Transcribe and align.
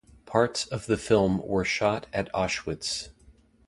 Parts 0.25 0.65
of 0.65 0.87
the 0.87 0.97
film 0.97 1.45
were 1.47 1.63
shot 1.63 2.07
at 2.11 2.33
Auschwitz. 2.33 3.09